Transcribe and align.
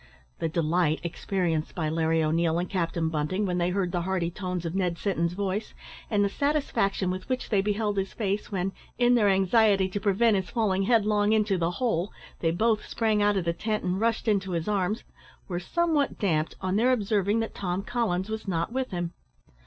The 0.39 0.49
delight 0.49 0.99
experienced 1.03 1.75
by 1.75 1.87
Larry 1.87 2.23
O'Neil 2.23 2.57
and 2.57 2.67
Captain 2.67 3.07
Bunting, 3.09 3.45
when 3.45 3.59
they 3.59 3.69
heard 3.69 3.91
the 3.91 4.01
hearty 4.01 4.31
tones 4.31 4.65
of 4.65 4.73
Ned 4.73 4.97
Sinton's 4.97 5.33
voice, 5.33 5.75
and 6.09 6.25
the 6.25 6.27
satisfaction 6.27 7.11
with 7.11 7.29
which 7.29 7.49
they 7.49 7.61
beheld 7.61 7.97
his 7.99 8.11
face, 8.11 8.51
when, 8.51 8.71
in 8.97 9.13
their 9.13 9.29
anxiety 9.29 9.87
to 9.89 9.99
prevent 9.99 10.37
his 10.37 10.49
falling 10.49 10.81
headlong 10.81 11.33
into 11.33 11.55
"the 11.55 11.69
hole," 11.77 12.11
they 12.39 12.49
both 12.49 12.87
sprang 12.89 13.21
out 13.21 13.37
of 13.37 13.45
the 13.45 13.53
tent 13.53 13.83
and 13.83 14.01
rushed 14.01 14.27
into 14.27 14.53
his 14.53 14.67
arms, 14.67 15.03
were 15.47 15.59
somewhat 15.59 16.17
damped 16.17 16.55
on 16.61 16.77
their 16.77 16.91
observing 16.91 17.39
that 17.41 17.53
Tom 17.53 17.83
Collins 17.83 18.27
was 18.27 18.47
not 18.47 18.73
with 18.73 18.89
him. 18.89 19.13